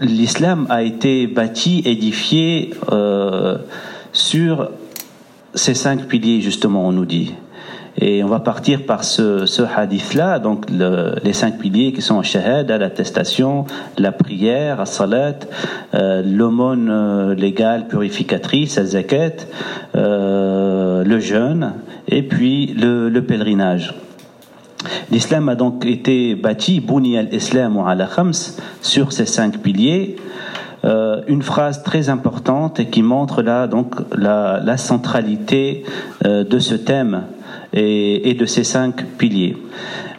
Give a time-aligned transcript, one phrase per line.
[0.00, 3.58] l'islam a été bâti, édifié euh,
[4.12, 4.70] sur
[5.54, 7.34] ces cinq piliers, justement, on nous dit.
[7.98, 12.70] Et on va partir par ce, ce hadith-là, donc les cinq piliers qui sont shahad,
[12.70, 13.66] l'attestation,
[13.98, 15.34] la prière, la salat,
[15.94, 19.44] euh, l'aumône euh, légale purificatrice, la zakat,
[19.96, 21.74] euh, le jeûne,
[22.08, 23.94] et puis le, le pèlerinage.
[25.10, 28.32] L'islam a donc été bâti, Bouni al-Islam ou ala khams,
[28.80, 30.16] sur ces cinq piliers.
[30.84, 35.84] Euh, une phrase très importante qui montre là donc la, centralité
[36.24, 37.24] euh, de ce thème
[37.74, 39.56] et, de ces cinq piliers.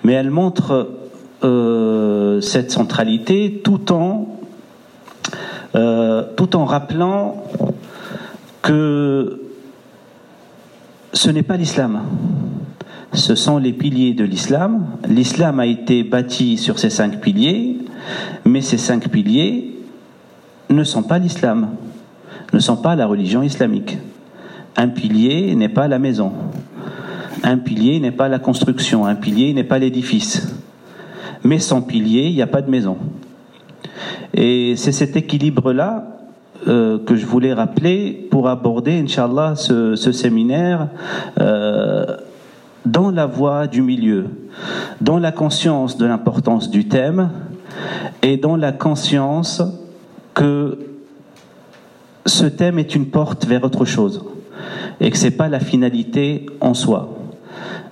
[0.03, 0.89] Mais elle montre
[1.43, 4.27] euh, cette centralité tout en
[6.35, 7.45] tout en rappelant
[8.61, 9.41] que
[11.13, 12.01] ce n'est pas l'islam
[13.13, 14.85] ce sont les piliers de l'islam.
[15.07, 17.77] L'islam a été bâti sur ces cinq piliers,
[18.45, 19.75] mais ces cinq piliers
[20.69, 21.69] ne sont pas l'islam,
[22.53, 23.97] ne sont pas la religion islamique.
[24.77, 26.31] Un pilier n'est pas la maison.
[27.43, 29.05] Un pilier n'est pas la construction.
[29.05, 30.47] Un pilier n'est pas l'édifice.
[31.43, 32.97] Mais sans pilier, il n'y a pas de maison.
[34.33, 36.19] Et c'est cet équilibre-là
[36.67, 40.87] euh, que je voulais rappeler pour aborder, Inch'Allah, ce, séminaire.
[41.39, 42.05] Euh,
[42.85, 44.25] dans la voie du milieu,
[45.01, 47.29] dans la conscience de l'importance du thème
[48.21, 49.61] et dans la conscience
[50.33, 50.79] que
[52.25, 54.23] ce thème est une porte vers autre chose
[54.99, 57.17] et que ce n'est pas la finalité en soi.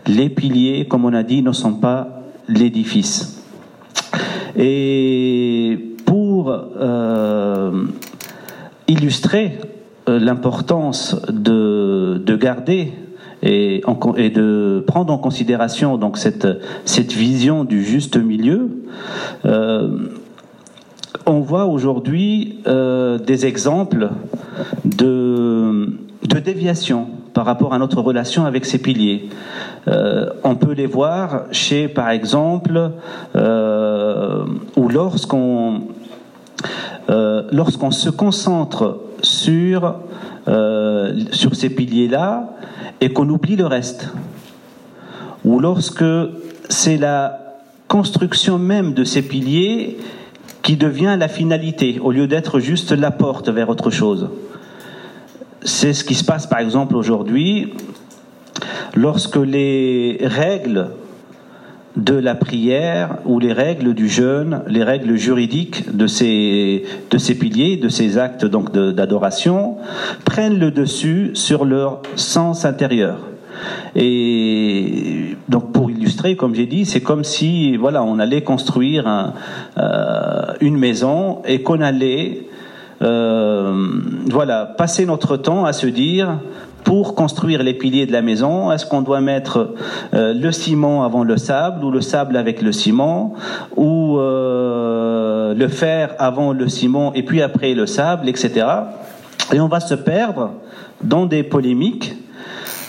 [0.08, 3.44] Les piliers, comme on a dit, ne sont pas l'édifice.
[4.56, 7.86] Et pour euh,
[8.88, 9.60] illustrer
[10.08, 12.94] euh, l'importance de, de garder
[13.42, 16.48] et, de prendre en considération donc cette,
[16.86, 18.70] cette vision du juste milieu,
[19.46, 20.10] euh,
[21.26, 24.10] on voit aujourd'hui euh, des exemples
[24.84, 29.30] de, de déviation par rapport à notre relation avec ces piliers.
[29.88, 32.92] Euh, on peut les voir chez, par exemple,
[33.36, 35.84] ou lorsqu'on
[37.52, 39.96] lorsqu'on se concentre sur,
[41.32, 42.50] sur ces piliers-là,
[43.02, 44.10] et qu'on oublie le reste.
[45.46, 46.04] Ou lorsque
[46.70, 47.40] c'est la
[47.88, 49.98] construction même de ces piliers
[50.62, 54.30] qui devient la finalité, au lieu d'être juste la porte vers autre chose.
[55.64, 57.74] C'est ce qui se passe par exemple aujourd'hui
[58.96, 60.90] lorsque les règles
[62.00, 67.36] de la prière ou les règles du jeûne, les règles juridiques de ces, de ces
[67.36, 69.78] piliers, de ces actes donc d'adoration,
[70.26, 73.20] prennent le dessus sur leur sens intérieur.
[73.96, 79.34] Et donc pour illustrer, comme j'ai dit, c'est comme si voilà on allait construire
[79.78, 82.48] euh, une maison et qu'on allait
[83.02, 83.74] euh,
[84.28, 86.40] voilà passer notre temps à se dire
[86.84, 89.76] pour construire les piliers de la maison Est-ce qu'on doit mettre
[90.14, 93.34] euh, le ciment avant le sable ou le sable avec le ciment
[93.76, 98.66] ou euh, le fer avant le ciment et puis après le sable, etc.
[99.54, 100.52] Et on va se perdre
[101.04, 102.16] dans des polémiques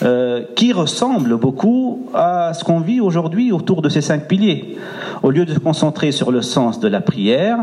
[0.03, 4.79] euh, qui ressemblent beaucoup à ce qu'on vit aujourd'hui autour de ces cinq piliers.
[5.23, 7.59] Au lieu de se concentrer sur le sens de la prière,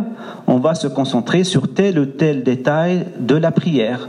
[0.46, 4.08] on va se concentrer sur tel ou tel détail de la prière.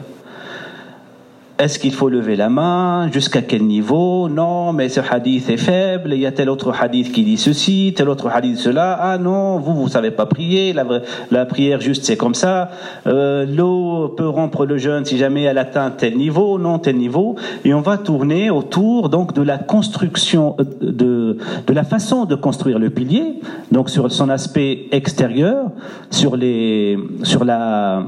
[1.59, 3.11] Est-ce qu'il faut lever la main?
[3.11, 4.29] Jusqu'à quel niveau?
[4.29, 6.15] Non, mais ce hadith est faible.
[6.15, 8.97] Il y a tel autre hadith qui dit ceci, tel autre hadith cela.
[9.01, 10.73] Ah non, vous, vous savez pas prier.
[10.73, 10.85] La,
[11.33, 12.71] la prière juste, c'est comme ça.
[13.09, 17.35] Euh, L'eau peut rompre le jeûne si jamais elle atteint tel niveau, non tel niveau.
[17.65, 22.37] Et on va tourner autour donc de la construction, euh, de, de la façon de
[22.37, 23.41] construire le pilier,
[23.73, 25.73] donc sur son aspect extérieur,
[26.11, 28.05] sur les, sur la,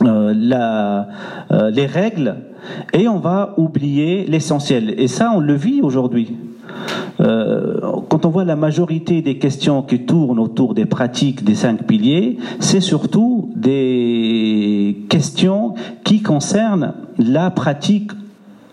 [0.00, 1.02] euh,
[1.50, 2.36] euh, les règles
[2.92, 4.94] et on va oublier l'essentiel.
[4.98, 6.36] Et ça, on le vit aujourd'hui.
[7.20, 11.86] Euh, quand on voit la majorité des questions qui tournent autour des pratiques des cinq
[11.86, 15.74] piliers, c'est surtout des questions
[16.04, 18.12] qui concernent la pratique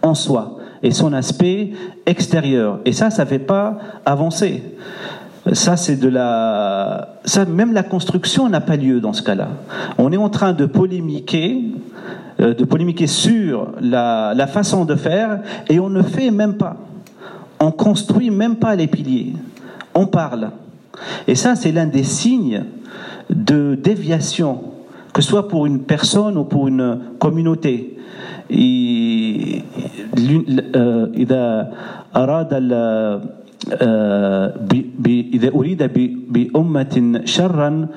[0.01, 1.71] en soi et son aspect
[2.05, 2.79] extérieur.
[2.85, 4.63] Et ça, ça ne fait pas avancer.
[5.53, 7.15] Ça, c'est de la.
[7.25, 9.49] Ça, même la construction n'a pas lieu dans ce cas-là.
[9.97, 11.63] On est en train de polémiquer,
[12.39, 16.77] euh, de polémiquer sur la, façon de faire, et on ne fait même pas.
[17.59, 19.33] On construit même pas les piliers.
[19.95, 20.51] On parle.
[21.27, 22.65] Et ça, c'est l'un des signes
[23.29, 24.61] de déviation,
[25.13, 27.97] que ce soit pour une personne ou pour une communauté.
[35.34, 35.82] إذا أريد
[36.28, 37.88] بأمة شرا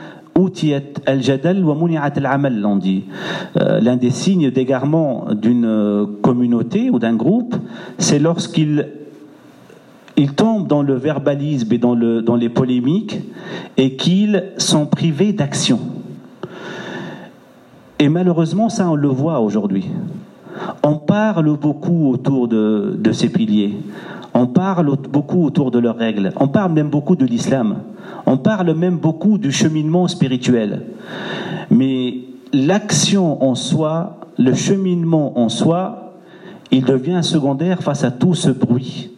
[1.05, 3.05] al-jadal wa al-amal, on dit.
[3.59, 7.55] Euh, l'un des signes d'égarement d'une communauté ou d'un groupe,
[7.97, 8.87] c'est lorsqu'il
[10.15, 13.19] il tombe dans le verbalisme et dans, le, dans les polémiques
[13.77, 15.79] et qu'ils sont privés d'action.
[17.99, 19.85] Et malheureusement, ça, on le voit aujourd'hui.
[20.83, 23.75] On parle beaucoup autour de, de ces piliers.
[24.34, 26.32] On parle beaucoup autour de leurs règles.
[26.36, 27.78] On parle même beaucoup de l'islam.
[28.26, 30.82] On parle même beaucoup du cheminement spirituel.
[31.70, 32.14] Mais
[32.52, 36.14] l'action en soi, le cheminement en soi,
[36.70, 39.10] il devient secondaire face à tout ce bruit.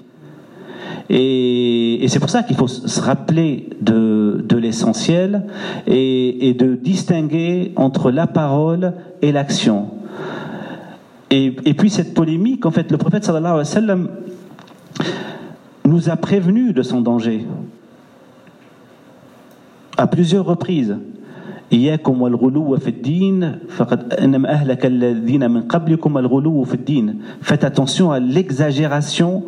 [1.11, 5.47] Et, c'est pour ça qu'il faut se rappeler de, l'essentiel
[5.87, 9.89] et, de distinguer entre la parole et l'action.
[11.31, 14.09] Et, puis cette polémique, en fait, le prophète sallallahu alayhi wa sallam
[15.86, 17.46] nous a prévenu de son danger
[19.98, 20.98] à plusieurs reprises.
[21.74, 28.12] إياكم والغلو في الدين فقد إنما أهلك الذين من قبلكم الغلو في الدين faites attention
[28.12, 29.44] à l'exagération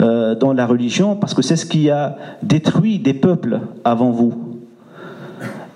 [0.00, 4.32] euh, dans la religion parce que c'est ce qui a détruit des peuples avant vous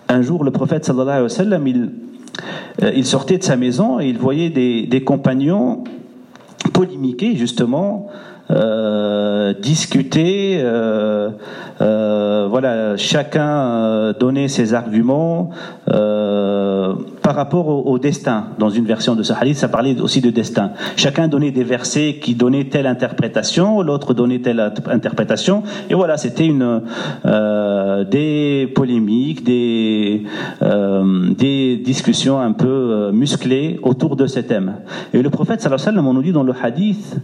[0.09, 1.91] un jour le prophète sallallahu alayhi wa sallam il,
[2.83, 5.85] euh, il sortait de sa maison et il voyait des, des compagnons
[6.73, 8.09] polémiquer justement
[8.50, 11.32] euh, discuter, euh,
[11.82, 15.50] euh, voilà, chacun donnait ses arguments
[15.86, 18.46] par rapport au, destin.
[18.58, 20.72] Dans une version de ce hadith, ça parlait aussi de destin.
[20.96, 26.46] Chacun donnait des versets qui donnaient telle interprétation, l'autre donnait telle interprétation, et voilà, c'était
[26.46, 26.82] une
[28.10, 30.24] des polémiques, des
[30.62, 34.76] des discussions un peu musclées autour de ces thèmes.
[35.14, 37.18] Et le prophète sallallahu alayhi wa sallam, on nous dit dans le hadith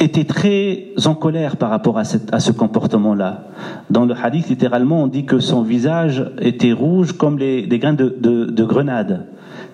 [0.00, 3.44] était très en colère par rapport à, ce comportement-là.
[3.90, 7.94] Dans le hadith, littéralement, on dit que son visage était rouge comme les, des grains
[7.94, 9.26] de, de grenade,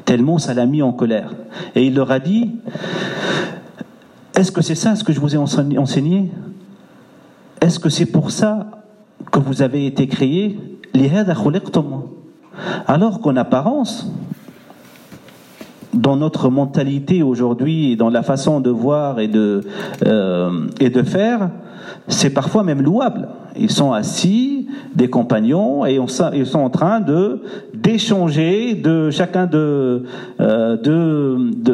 [0.05, 1.33] tellement ça l'a mis en colère.
[1.75, 2.51] Et il leur a dit,
[4.37, 6.31] est-ce que c'est ça ce que je vous ai enseigné
[7.61, 8.71] Est-ce que c'est pour ça
[9.31, 10.59] que vous avez été créé?
[12.87, 14.11] Alors qu'en apparence,
[15.95, 19.63] dans notre mentalité aujourd'hui et dans la façon de voir et de,
[20.07, 21.51] euh, et de faire,
[22.09, 23.29] c'est parfois même louable.
[23.57, 25.99] Ils sont assis, des compagnons, et
[26.35, 27.43] ils sont en train de
[27.75, 30.05] d'échanger, de chacun de
[30.41, 30.77] euh,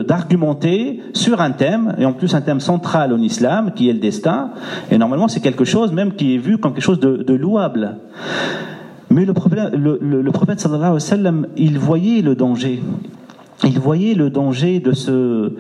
[0.07, 3.99] d'argumenter sur un thème, et en plus un thème central en islam, qui est le
[3.99, 4.51] destin.
[4.91, 7.97] Et normalement, c'est quelque chose même qui est vu comme quelque chose de, louable.
[9.11, 9.33] Mais le,
[10.01, 12.83] le prophète sallallahu alayhi wa sallam, il voyait le danger
[13.65, 15.53] il voyait le danger de ce,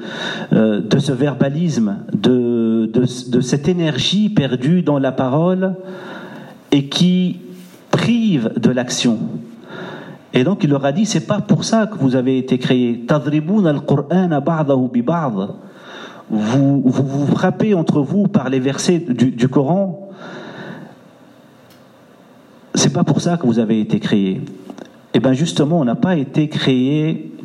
[0.53, 2.91] euh, verbalisme, de,
[3.41, 5.75] cette énergie perdue dans la parole
[6.73, 7.41] et qui
[7.91, 9.19] prive de l'action.
[10.35, 13.03] Et donc il leur a dit, c'est pas pour ça que vous avez été créés.
[16.29, 20.11] Vous, vous vous frappez entre vous par les versets du, du Coran.
[22.75, 24.33] C'est pas pour ça que vous avez été créés.
[25.15, 27.36] Et eh bien justement, on n'a pas été créés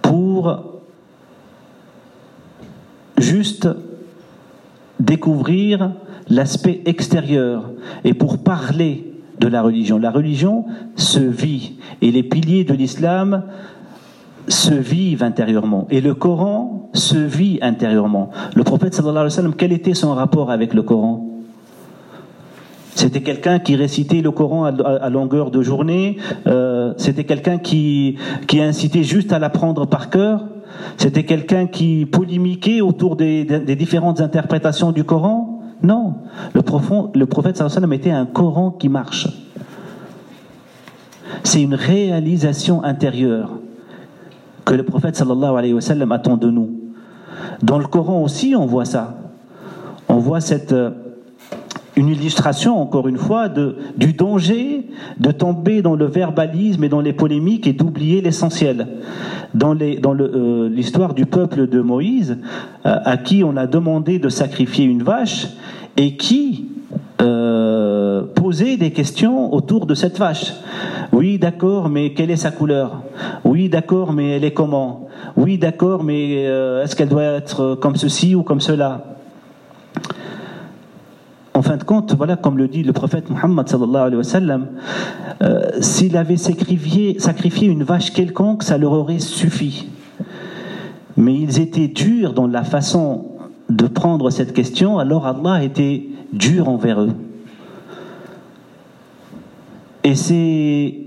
[0.00, 0.80] pour
[3.18, 3.68] juste
[5.00, 5.92] découvrir
[6.28, 7.70] l'aspect extérieur
[8.04, 9.98] et pour parler de la religion.
[9.98, 10.64] La religion
[10.96, 13.44] se vit et les piliers de l'islam
[14.48, 18.30] se vivent intérieurement et le Coran se vit intérieurement.
[18.54, 21.31] Le prophète sallallahu alayhi wa sallam, quel était son rapport avec le Coran?
[22.94, 26.18] C'était quelqu'un qui récitait le Coran à, longueur de journée.
[26.46, 30.44] Euh, c'était quelqu'un qui, qui incitait juste à l'apprendre par cœur.
[30.98, 35.60] C'était quelqu'un qui polémiquait autour des, des, différentes interprétations du Coran.
[35.82, 36.14] Non,
[36.54, 39.28] le, profond, le prophète sallallahu était un Coran qui marche.
[41.44, 43.50] C'est une réalisation intérieure
[44.64, 46.70] que le prophète sallallahu alayhi wa sallam attend de nous.
[47.62, 49.16] Dans le Coran aussi, on voit ça.
[50.08, 50.74] On voit cette
[51.96, 54.86] une illustration, encore une fois, du danger
[55.18, 58.88] de tomber dans le verbalisme et dans les polémiques et d'oublier l'essentiel.
[59.54, 62.38] Dans euh, l'histoire du peuple de Moïse,
[62.86, 65.48] euh, à qui on a demandé de sacrifier une vache,
[65.98, 66.68] et qui
[67.20, 70.54] euh, posait des questions autour de cette vache.
[71.12, 73.02] Oui, d'accord, mais quelle est sa couleur?
[73.44, 75.08] Oui, d'accord, mais elle est comment?
[75.36, 79.11] Oui, d'accord, mais est-ce qu'elle doit être comme ceci ou comme cela?
[81.62, 83.28] En fin de compte, voilà, comme le dit le prophète
[84.22, 84.66] sallam,
[85.42, 89.88] euh, s'il avait sacrifié une vache quelconque, ça leur aurait suffi.
[91.16, 93.26] Mais ils étaient durs dans la façon
[93.70, 97.12] de prendre cette question, alors Allah était dur envers eux.
[100.02, 100.98] Et c'est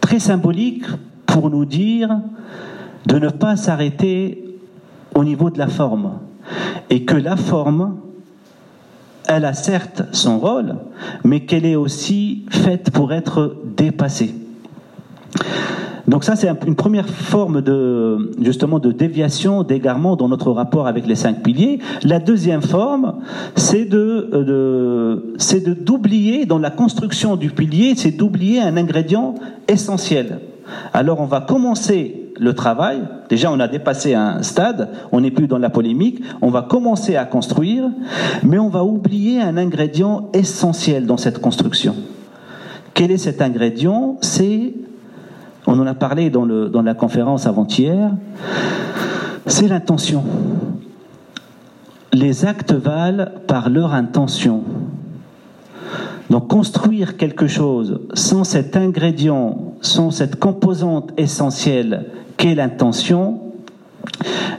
[0.00, 0.86] très symbolique
[1.26, 2.18] pour nous dire
[3.04, 4.56] de ne pas s'arrêter
[5.14, 6.12] au niveau de la forme.
[6.88, 7.96] Et que la forme,
[9.30, 10.74] elle a certes son rôle,
[11.24, 14.34] mais qu'elle est aussi faite pour être dépassée.
[16.08, 21.06] Donc ça, c'est une première forme de justement de déviation, d'égarement dans notre rapport avec
[21.06, 21.78] les cinq piliers.
[22.02, 23.20] La deuxième forme,
[23.54, 29.36] c'est de, de c'est de d'oublier dans la construction du pilier, c'est d'oublier un ingrédient
[29.68, 30.40] essentiel.
[30.92, 33.02] Alors on va commencer le travail.
[33.28, 36.22] Déjà, on a dépassé un stade, on n'est plus dans la polémique.
[36.40, 37.84] On va commencer à construire,
[38.42, 41.94] mais on va oublier un ingrédient essentiel dans cette construction.
[42.94, 44.16] Quel est cet ingrédient?
[44.22, 44.74] C'est
[45.66, 48.10] on en a parlé dans, la conférence avant-hier,
[49.46, 50.24] c'est l'intention.
[52.12, 54.64] Les actes valent par leur intention.
[56.28, 62.06] Donc construire quelque chose sans cet ingrédient, sans cette composante essentielle
[62.40, 63.38] qu'est l'intention,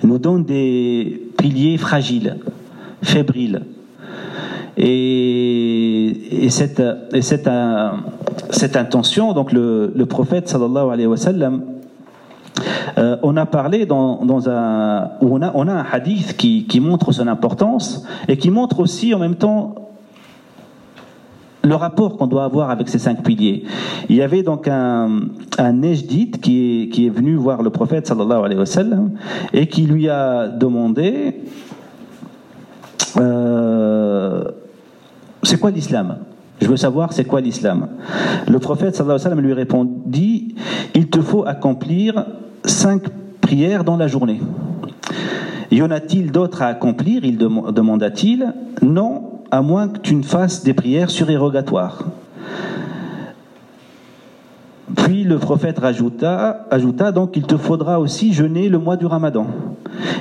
[0.04, 2.38] nous donne des piliers fragiles,
[3.02, 3.64] fébriles.
[4.78, 7.48] Et, cette, et cette,
[8.78, 11.64] intention, donc le, prophète sallallahu alayhi wa sallam,
[12.98, 17.28] euh, on a parlé dans, un, on a, on a un hadith qui montre son
[17.28, 19.81] importance et qui montre aussi en même temps
[21.64, 23.64] le rapport qu'on doit avoir avec ces cinq piliers.
[24.10, 25.22] Il y avait donc un,
[25.58, 29.12] un qui est, qui est venu voir le prophète sallallahu alayhi wa sallam
[29.54, 31.42] et qui lui a demandé
[33.18, 34.44] euh,
[35.44, 36.18] c'est quoi l'islam?
[36.62, 37.88] Je veux savoir c'est quoi l'islam.
[38.48, 40.56] Le prophète sallallahu alayhi wa sallam lui répondit
[40.96, 42.26] il te faut accomplir
[42.66, 43.04] cinq
[43.40, 44.40] prières dans la journée.
[45.72, 47.24] Y en a-t-il d'autres à accomplir?
[47.24, 48.54] Il demanda-t-il.
[48.82, 52.06] Non, à moins que tu ne fasses des prières surérogatoires.
[54.96, 59.48] Puis le prophète rajouta, ajouta donc il te faudra aussi jeûner le mois du Ramadan.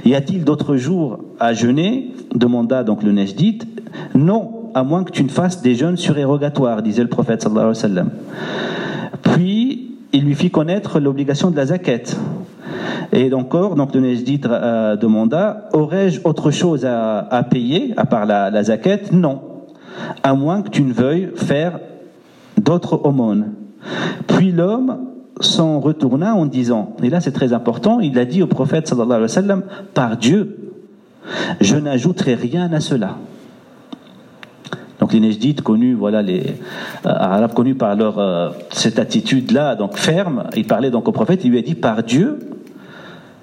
[0.04, 3.66] Y a-t-il d'autres jours à jeûner demanda donc le Nejdite.
[4.14, 7.46] Non, à moins que tu ne fasses des jeûnes surérogatoires, disait le prophète.
[9.22, 12.16] Puis il lui fit connaître l'obligation de la zakat.
[13.12, 18.50] Et encore, donc le Nejdite euh, demanda Aurais-je autre chose à, payer à part la,
[18.50, 19.40] la zakat Non,
[20.22, 21.80] à moins que tu ne veuilles faire
[22.60, 23.52] d'autres aumônes.
[24.28, 24.98] Puis l'homme
[25.40, 29.10] s'en retourna en disant, et là c'est très important, il a dit au prophète sallallahu
[29.10, 29.62] alayhi wa sallam,
[29.94, 30.72] par Dieu,
[31.60, 33.16] je n'ajouterai rien à cela.
[35.00, 36.42] Donc les Nejdites connus, voilà les
[37.06, 41.40] euh, Arabes connus par leur euh, cette attitude-là, donc ferme, il parlait donc au prophète,
[41.44, 42.38] il lui a dit par Dieu,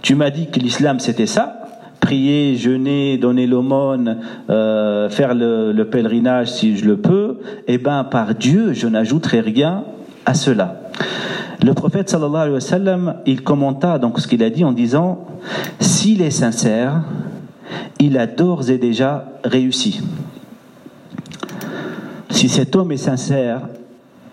[0.08, 1.68] tu m'as dit que l'islam c'était ça,
[2.00, 8.06] prier, jeûner, donner l'aumône, euh, faire le, le, pèlerinage si je le peux, eh ben
[8.06, 9.84] par Dieu je n'ajouterai rien
[10.26, 10.80] à cela.
[11.62, 15.26] Le prophète sallallahu alayhi wa sallam, il commenta donc ce qu'il a dit en disant
[15.82, 17.02] s'il est sincère,
[18.00, 20.00] il a d'ores et déjà réussi.
[22.30, 23.60] Si cet homme est sincère,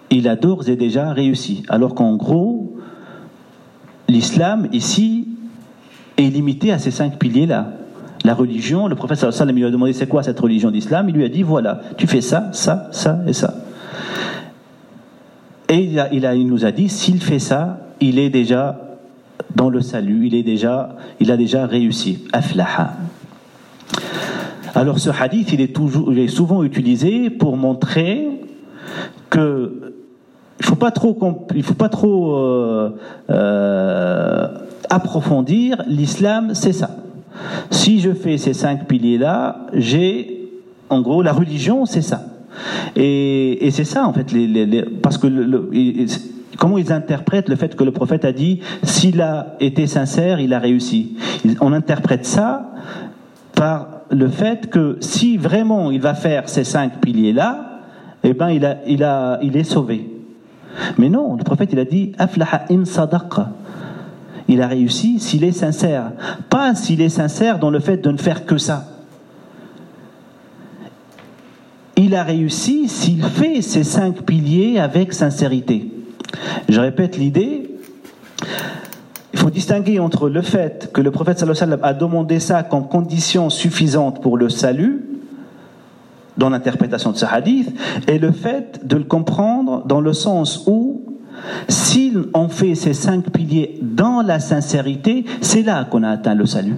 [0.08, 1.64] il a d'ores et déjà réussi.
[1.68, 2.76] Alors qu'en gros,
[4.06, 5.33] l'islam ici
[6.16, 7.72] est limité à ces cinq piliers-là.
[8.24, 11.24] La religion, le wa sallam lui a demandé c'est quoi cette religion d'islam, il lui
[11.24, 13.54] a dit voilà, tu fais ça, ça, ça et ça.
[15.68, 18.80] Et il, a, il, a, il nous a dit, s'il fait ça, il est déjà
[19.54, 22.24] dans le salut, il, est déjà, il a déjà réussi.
[22.32, 22.94] Aflaha.
[24.74, 28.28] Alors ce hadith, il est, toujours, il est souvent utilisé pour montrer
[29.30, 29.92] que
[30.58, 32.90] il faut pas trop, il faut pas trop euh,
[33.30, 34.48] euh,
[34.94, 35.82] approfondir.
[35.86, 36.90] L'islam, c'est ça.
[37.70, 40.48] Si je fais ces cinq piliers-là, j'ai,
[40.88, 42.22] en gros, la religion, c'est ça.
[42.96, 44.26] Et, c'est ça, en fait,
[45.02, 45.26] parce que
[46.58, 50.54] comment ils interprètent le fait que le prophète a dit s'il a été sincère, il
[50.54, 51.16] a réussi.
[51.60, 52.70] On interprète ça
[53.54, 57.80] par le fait que si vraiment il va faire ces cinq piliers-là,
[58.22, 60.10] eh ben il, est sauvé.
[60.98, 62.84] Mais non, le prophète il a dit aflaha in.
[64.48, 66.12] Il a réussi s'il est sincère,
[66.50, 68.94] pas s'il est sincère dans le fait de ne faire que ça
[71.96, 75.90] il a réussi s'il fait ces cinq piliers avec sincérité.
[76.68, 77.70] Je répète l'idée.
[79.32, 83.50] Il faut distinguer entre le fait que le prophète sallallahu a demandé ça comme condition
[83.50, 85.04] suffisante pour le salut,
[86.36, 87.72] dans l'interprétation de ce hadith,
[88.08, 90.93] et le fait de le comprendre dans le sens où,
[91.68, 96.46] s'il on fait ces cinq piliers dans la sincérité, c'est là qu'on a atteint le
[96.46, 96.76] salut.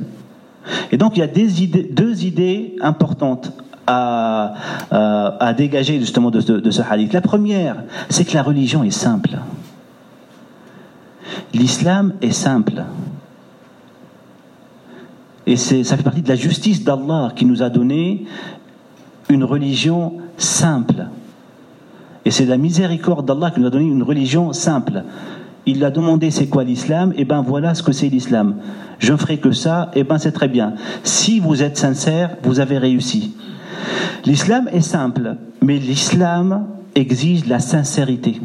[0.90, 3.52] Et donc il y a deux idées importantes
[3.86, 4.54] à,
[4.90, 7.12] à, dégager justement de, de ce hadith.
[7.12, 7.76] La première,
[8.08, 9.38] c'est que la religion est simple.
[11.54, 12.84] L'islam est simple.
[15.46, 18.26] Et ça fait partie de la justice d'Allah qui nous a donné
[19.28, 21.06] une religion simple.
[22.26, 25.04] Et c'est la miséricorde d'Allah qui nous a donné une religion simple.
[25.64, 27.12] Il a demandé c'est quoi l'islam?
[27.12, 28.56] Et eh ben voilà ce que c'est l'islam.
[28.98, 30.74] Je ne ferai que ça, et eh ben c'est très bien.
[31.04, 33.36] Si vous êtes sincère, vous avez réussi.
[34.24, 36.66] L'islam est simple, mais l'islam
[36.96, 38.40] exige la sincérité.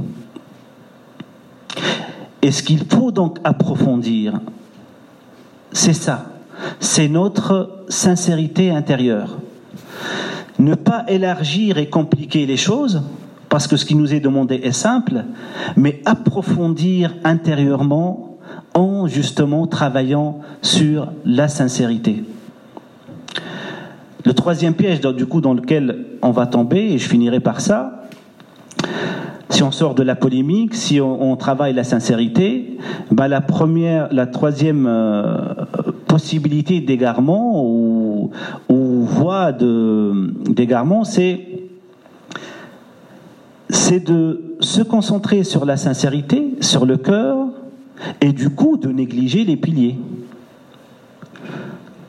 [2.44, 4.42] Et ce qu'il faut donc approfondir,
[5.72, 6.26] c'est ça,
[6.80, 9.38] c'est notre sincérité intérieure.
[10.60, 13.02] Ne pas élargir et compliquer les choses,
[13.51, 15.25] parce que ce qui nous est demandé est simple,
[15.75, 18.38] mais approfondir intérieurement
[18.74, 22.24] en justement travaillant sur la sincérité.
[24.25, 28.05] Le troisième piège, du coup, dans lequel on va tomber, et je finirai par ça,
[29.50, 32.77] si on sort de la polémique, si on, travaille la sincérité,
[33.12, 35.53] bah la première, la troisième euh,
[36.08, 38.31] possibilité d'égarement ou,
[38.70, 41.50] ou voie d'égarement, c'est
[43.72, 47.48] c'est de se concentrer sur la sincérité, sur le cœur,
[48.20, 49.98] et du coup de négliger les piliers.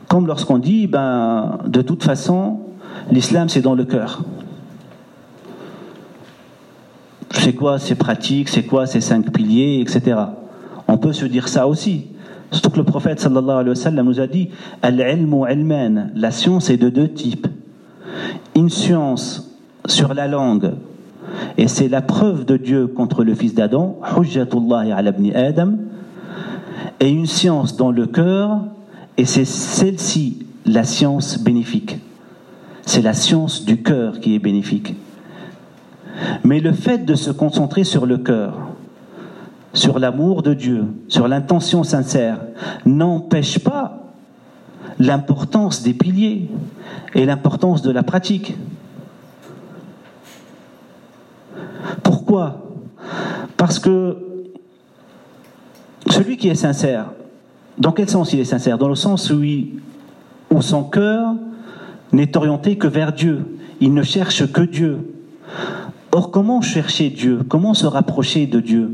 [0.07, 2.59] Comme lorsqu'on dit, ben, de toute façon,
[3.11, 4.23] l'islam c'est dans le cœur.
[7.31, 10.17] C'est quoi ces pratiques, c'est quoi ces cinq piliers, etc.
[10.87, 12.07] On peut se dire ça aussi.
[12.51, 14.49] Surtout que le prophète alayhi nous a dit
[14.81, 17.47] la science est de deux types.
[18.55, 19.51] Une science
[19.87, 20.73] sur la langue,
[21.57, 23.99] et c'est la preuve de Dieu contre le fils d'Adam,
[25.35, 25.73] Adam,
[26.99, 28.61] et une science dans le cœur,
[29.17, 31.97] et c'est celle-ci la science bénéfique.
[32.85, 34.95] C'est la science du cœur qui est bénéfique.
[36.43, 38.57] Mais le fait de se concentrer sur le cœur,
[39.73, 42.39] sur l'amour de Dieu, sur l'intention sincère,
[42.85, 44.03] n'empêche pas
[44.99, 46.49] l'importance des piliers
[47.15, 48.55] et l'importance de la pratique.
[52.03, 52.61] Pourquoi?
[53.57, 54.17] Parce que
[56.09, 57.11] celui qui est sincère,
[57.77, 58.77] dans quel sens il est sincère?
[58.77, 59.41] Dans le sens où,
[60.61, 61.33] son cœur
[62.11, 63.57] n'est orienté que vers Dieu.
[63.81, 64.99] Il ne cherche que Dieu.
[66.11, 67.39] Or, comment chercher Dieu?
[67.49, 68.91] Comment se rapprocher de Dieu?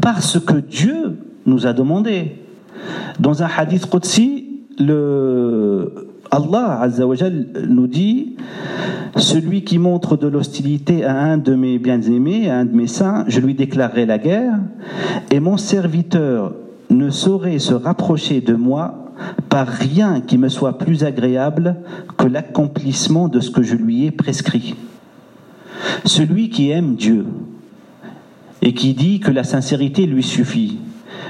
[0.00, 2.36] Parce que Dieu nous a demandé.
[3.18, 6.03] Dans un hadith Qudsi, le
[6.34, 8.34] Allah Azzawajal nous dit
[9.16, 13.24] Celui qui montre de l'hostilité à un de mes bien-aimés, à un de mes saints,
[13.28, 14.54] je lui déclarerai la guerre,
[15.30, 16.54] et mon serviteur
[16.90, 19.12] ne saurait se rapprocher de moi
[19.48, 21.76] par rien qui me soit plus agréable
[22.18, 24.74] que l'accomplissement de ce que je lui ai prescrit.
[26.04, 27.26] Celui qui aime Dieu
[28.60, 30.78] et qui dit que la sincérité lui suffit,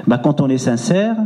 [0.06, 1.16] bah quand on est sincère,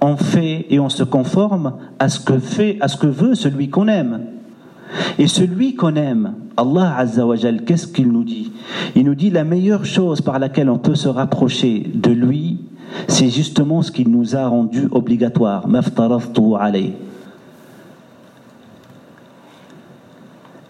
[0.00, 3.68] on fait et on se conforme à ce que fait, à ce que veut celui
[3.68, 4.20] qu'on aime.
[5.18, 8.52] Et celui qu'on aime, Allah Azzawajal, qu'est-ce qu'il nous dit?
[8.94, 12.58] Il nous dit la meilleure chose par laquelle on peut se rapprocher de lui,
[13.06, 15.66] c'est justement ce qu'il nous a rendu obligatoire.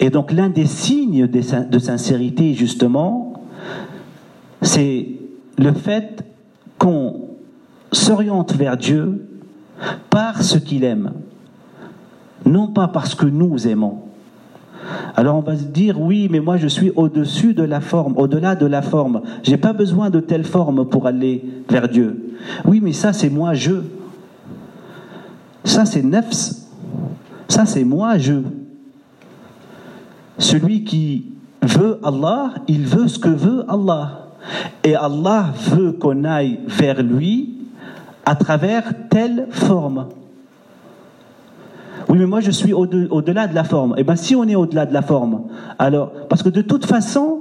[0.01, 3.35] Et donc l'un des signes de sincérité, justement,
[4.63, 5.09] c'est
[5.59, 6.25] le fait
[6.79, 7.28] qu'on
[7.93, 9.29] s'oriente vers Dieu
[10.11, 11.13] par ce qu'il aime,
[12.45, 14.03] non pas parce que nous aimons.
[15.17, 18.55] Alors on va se dire oui, mais moi je suis au-dessus de la forme, au-delà
[18.55, 19.23] de la forme.
[19.43, 22.37] J'ai pas besoin de telle forme pour aller vers Dieu.
[22.65, 23.83] Oui, mais ça c'est moi je.
[25.65, 26.55] Ça c'est nefs.
[27.49, 28.35] Ça c'est moi je.
[30.39, 34.29] Celui qui veut Allah, il veut ce que veut Allah.
[34.85, 37.58] Et Allah veut qu'on aille vers lui
[38.29, 40.09] à travers telle forme.
[42.11, 43.95] Oui, mais moi je suis au-delà de la forme.
[43.97, 45.45] Eh bien, si on est au-delà de la forme,
[45.79, 47.41] alors, parce que de toute façon,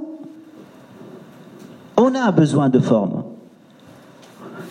[1.98, 3.24] on a besoin de forme.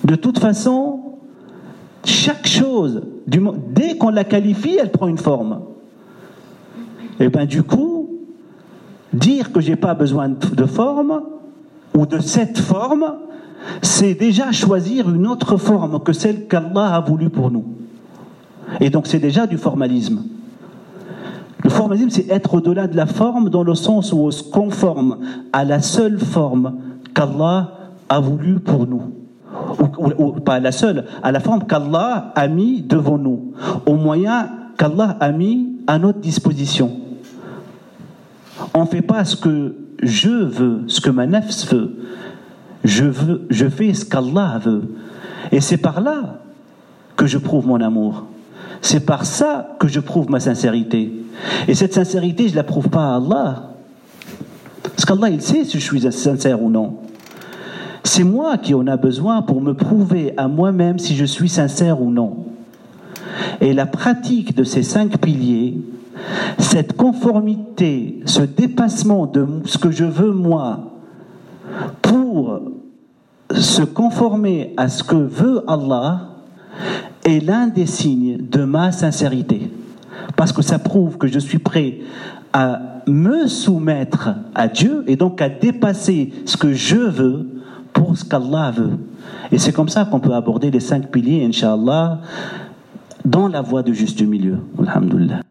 [0.05, 1.01] De toute façon,
[2.03, 5.61] chaque chose, dès qu'on la qualifie, elle prend une forme.
[7.19, 8.09] Et eh bien, du coup,
[9.13, 11.21] dire que j'ai pas besoin de forme,
[11.95, 13.05] ou de cette forme,
[13.81, 17.65] c'est déjà choisir une autre forme que celle qu'Allah a voulu pour nous.
[18.79, 20.23] Et donc c'est déjà du formalisme.
[21.63, 25.17] Le formalisme, c'est être au-delà de la forme dans le sens où on se conforme
[25.51, 26.75] à la seule forme
[27.13, 27.71] qu'Allah
[28.09, 29.13] a voulu pour nous.
[29.97, 33.53] Ou, pas à la seule, à la forme qu'Allah a mis devant nous,
[33.85, 36.91] au moyen qu'Allah a mis à notre disposition.
[38.73, 41.95] On ne fait pas ce que je veux, ce que ma nefs veut.
[42.87, 44.83] Je, veux, je fais ce qu'Allah veut.
[45.51, 46.39] Et c'est par là
[47.17, 48.23] que je prouve mon amour.
[48.81, 51.11] C'est par ça que je prouve ma sincérité.
[51.67, 53.73] Et cette sincérité, je ne la prouve pas à Allah.
[54.83, 56.99] Parce qu'Allah, il sait si je suis sincère ou non.
[58.05, 62.01] C'est moi qui en a besoin pour me prouver à moi-même si je suis sincère
[62.01, 62.45] ou non.
[63.59, 65.77] Et la pratique de ces cinq piliers,
[66.57, 70.93] cette conformité, ce dépassement de ce que je veux moi,
[72.01, 72.61] pour
[73.51, 76.29] se conformer à ce que veut Allah,
[77.25, 79.69] est l'un des signes de ma sincérité.
[80.35, 81.99] Parce que ça prouve que je suis prêt
[82.53, 87.47] à me soumettre à Dieu et donc à dépasser ce que je veux
[87.93, 88.97] pour ce qu'Allah veut.
[89.51, 92.21] Et c'est comme ça qu'on peut aborder les cinq piliers, Inch'Allah,
[93.25, 94.57] dans la voie du juste milieu.
[94.79, 95.41] Alhamdulillah.